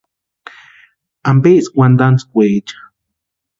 ¿Ampeski 1.29 1.73
wantantskwaecha? 1.79 2.77